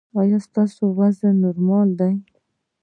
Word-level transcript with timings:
ایا 0.19 0.37
ستاسو 0.47 0.83
وزن 0.99 1.33
نورمال 1.43 1.87
دی؟ 1.99 2.11